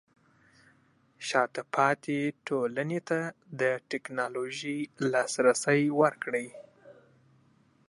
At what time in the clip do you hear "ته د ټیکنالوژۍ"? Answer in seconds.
3.09-4.79